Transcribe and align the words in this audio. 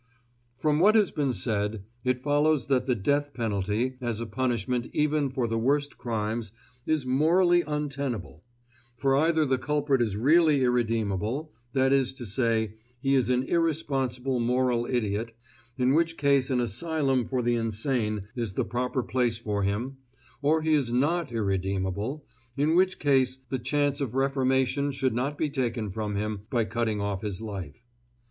From 0.57 0.79
what 0.79 0.95
has 0.95 1.11
been 1.11 1.31
said, 1.31 1.83
it 2.03 2.23
follows 2.23 2.65
that 2.65 2.87
the 2.87 2.95
death 2.95 3.35
penalty 3.35 3.97
as 4.01 4.19
a 4.19 4.25
punishment 4.25 4.89
even 4.93 5.29
for 5.29 5.47
the 5.47 5.59
worst 5.59 5.99
crimes 5.99 6.51
is 6.87 7.05
morally 7.05 7.61
untenable; 7.67 8.43
for 8.97 9.15
either 9.15 9.45
the 9.45 9.59
culprit 9.59 10.01
is 10.01 10.17
really 10.17 10.63
irredeemable, 10.63 11.53
that 11.73 11.93
is 11.93 12.15
to 12.15 12.25
say, 12.25 12.73
he 12.99 13.13
is 13.13 13.29
an 13.29 13.43
irresponsible 13.43 14.39
moral 14.39 14.87
idiot, 14.87 15.33
in 15.77 15.93
which 15.93 16.17
case 16.17 16.49
an 16.49 16.59
asylum 16.59 17.23
for 17.27 17.43
the 17.43 17.53
insane 17.53 18.23
is 18.35 18.53
the 18.55 18.65
proper 18.65 19.03
place 19.03 19.37
for 19.37 19.61
him; 19.61 19.97
or 20.41 20.63
he 20.63 20.73
is 20.73 20.91
not 20.91 21.31
irredeemable, 21.31 22.25
in 22.57 22.73
which 22.75 22.97
case 22.97 23.37
the 23.49 23.59
chance 23.59 24.01
of 24.01 24.15
reformation 24.15 24.91
should 24.91 25.13
not 25.13 25.37
be 25.37 25.47
taken 25.47 25.91
from 25.91 26.15
him 26.15 26.47
by 26.49 26.65
cutting 26.65 26.99
off 26.99 27.21
his 27.21 27.39
life. 27.39 27.83